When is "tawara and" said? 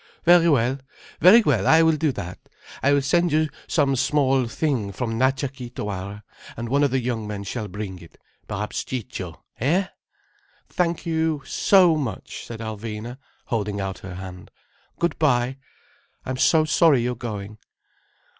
5.69-6.69